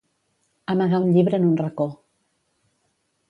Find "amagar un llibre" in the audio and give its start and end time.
0.73-1.37